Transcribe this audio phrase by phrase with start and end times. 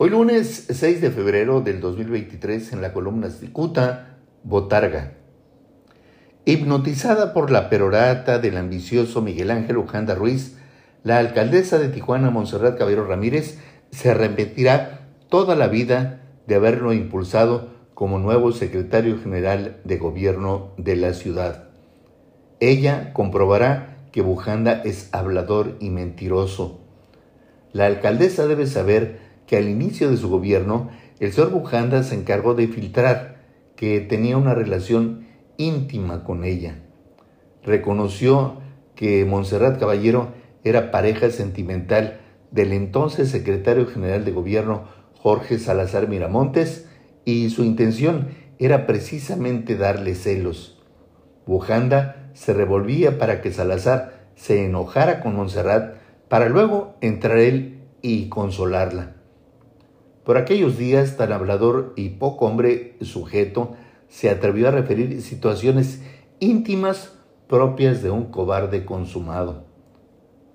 [0.00, 5.14] Hoy lunes 6 de febrero del 2023 en la columna Cicuta, Botarga.
[6.44, 10.56] Hipnotizada por la perorata del ambicioso Miguel Ángel Ujanda Ruiz,
[11.02, 13.58] la alcaldesa de Tijuana, Monserrat Caballero Ramírez,
[13.90, 20.94] se arrepentirá toda la vida de haberlo impulsado como nuevo secretario general de gobierno de
[20.94, 21.70] la ciudad.
[22.60, 26.82] Ella comprobará que Bujanda es hablador y mentiroso.
[27.72, 32.54] La alcaldesa debe saber que al inicio de su gobierno el señor Bujanda se encargó
[32.54, 33.38] de filtrar
[33.74, 35.26] que tenía una relación
[35.56, 36.82] íntima con ella.
[37.64, 38.60] Reconoció
[38.94, 40.28] que Montserrat Caballero
[40.62, 44.84] era pareja sentimental del entonces secretario general de gobierno
[45.16, 46.88] Jorge Salazar Miramontes
[47.24, 50.82] y su intención era precisamente darle celos.
[51.46, 55.96] Bujanda se revolvía para que Salazar se enojara con Montserrat
[56.28, 59.17] para luego entrar él y consolarla.
[60.28, 63.76] Por aquellos días tan hablador y poco hombre sujeto,
[64.08, 66.02] se atrevió a referir situaciones
[66.38, 67.14] íntimas
[67.48, 69.64] propias de un cobarde consumado.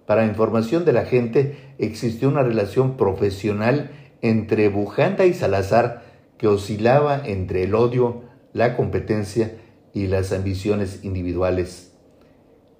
[0.06, 3.90] Para información de la gente, existió una relación profesional
[4.22, 6.04] entre Bujanda y Salazar
[6.38, 8.22] que oscilaba entre el odio,
[8.54, 9.58] la competencia
[9.92, 11.96] y las ambiciones individuales.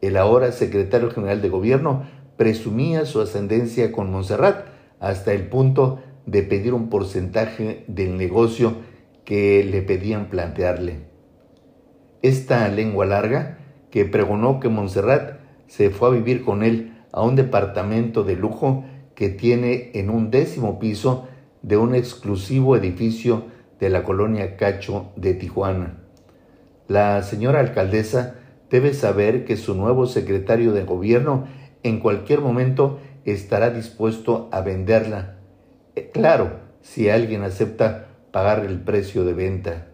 [0.02, 2.04] El ahora secretario general de gobierno
[2.38, 4.68] presumía su ascendencia con Montserrat
[5.00, 8.76] hasta el punto de pedir un porcentaje del negocio
[9.26, 11.00] que le pedían plantearle.
[12.22, 13.60] Esta lengua larga,
[13.92, 18.86] que pregonó que Montserrat se fue a vivir con él a un departamento de lujo
[19.16, 21.28] que tiene en un décimo piso
[21.62, 23.46] de un exclusivo edificio
[23.80, 26.00] de la colonia Cacho de Tijuana.
[26.88, 28.36] La señora alcaldesa
[28.70, 31.46] debe saber que su nuevo secretario de gobierno
[31.84, 35.43] en cualquier momento estará dispuesto a venderla
[36.12, 39.88] claro, si alguien acepta pagar el precio de venta.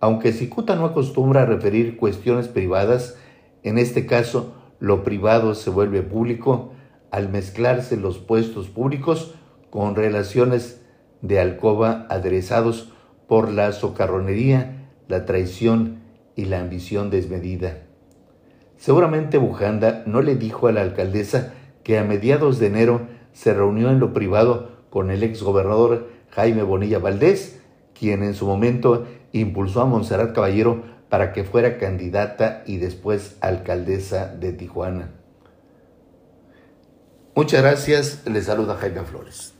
[0.00, 3.18] Aunque Cicuta no acostumbra a referir cuestiones privadas,
[3.62, 6.72] en este caso lo privado se vuelve público
[7.10, 9.34] al mezclarse los puestos públicos
[9.68, 10.80] con relaciones
[11.22, 12.92] de alcoba aderezados
[13.28, 16.00] por la socarronería, la traición
[16.34, 17.82] y la ambición desmedida.
[18.76, 21.52] Seguramente Bujanda no le dijo a la alcaldesa
[21.84, 23.02] que a mediados de enero
[23.32, 27.60] se reunió en lo privado con el exgobernador Jaime Bonilla Valdés,
[27.98, 34.26] quien en su momento impulsó a Montserrat Caballero para que fuera candidata y después alcaldesa
[34.26, 35.10] de Tijuana.
[37.34, 39.54] Muchas gracias, le saluda Jaime Flores.